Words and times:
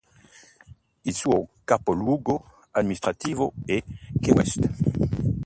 Il 1.05 1.13
suo 1.13 1.49
capoluogo 1.63 2.43
amministrativo 2.71 3.53
è 3.67 3.83
Key 4.19 4.33
West. 4.33 4.67